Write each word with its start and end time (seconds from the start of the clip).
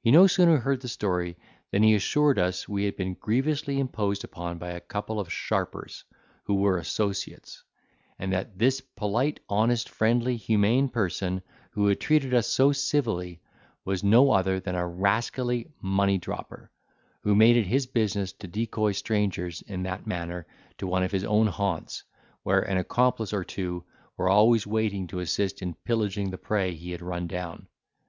He 0.00 0.10
no 0.10 0.26
sooner 0.26 0.56
heard 0.58 0.82
the 0.82 0.88
story, 0.88 1.36
than 1.70 1.84
he 1.84 1.94
assured 1.94 2.40
us 2.40 2.68
we 2.68 2.86
had 2.86 2.96
been 2.96 3.14
grievously 3.14 3.78
imposed 3.78 4.24
upon 4.24 4.58
by 4.58 4.70
a 4.70 4.80
couple 4.80 5.20
of 5.20 5.30
sharpers, 5.32 6.02
who 6.42 6.56
were 6.56 6.76
associates; 6.76 7.62
and 8.18 8.32
that 8.32 8.58
this 8.58 8.80
polite, 8.80 9.38
honest, 9.48 9.88
friendly, 9.88 10.36
humane 10.36 10.88
person, 10.88 11.40
who 11.70 11.86
had 11.86 12.00
treated 12.00 12.34
us 12.34 12.48
so 12.48 12.72
civilly, 12.72 13.40
was 13.84 14.02
no 14.02 14.32
other 14.32 14.58
than 14.58 14.74
a 14.74 14.84
rascally 14.88 15.70
money 15.80 16.18
dropper, 16.18 16.72
who 17.20 17.36
made 17.36 17.56
it 17.56 17.62
his 17.68 17.86
business 17.86 18.32
to 18.32 18.48
decoy 18.48 18.90
strangers 18.90 19.62
in 19.62 19.84
that 19.84 20.04
manner 20.04 20.48
to 20.78 20.88
one 20.88 21.04
of 21.04 21.12
his 21.12 21.22
own 21.22 21.46
haunts, 21.46 22.02
where 22.42 22.62
an 22.62 22.76
accomplice 22.76 23.32
or 23.32 23.44
two 23.44 23.84
were 24.16 24.28
always 24.28 24.66
waiting 24.66 25.06
to 25.06 25.20
assist 25.20 25.62
in 25.62 25.74
pillaging 25.84 26.30
the 26.30 26.38
prey 26.38 26.74
he 26.74 26.90
had 26.90 27.00
run 27.00 27.28
down. 27.28 27.68